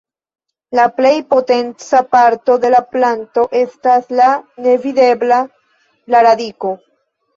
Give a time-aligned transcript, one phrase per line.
[0.77, 4.31] La plej potenca parto de la planto estas la
[4.69, 5.41] nevidebla:
[6.15, 6.73] la radiko.